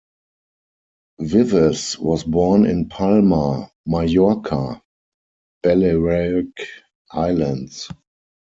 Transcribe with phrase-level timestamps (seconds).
[1.19, 4.81] Vives was born in Palma, Majorca,
[5.63, 6.57] Balearic
[7.11, 7.87] Islands.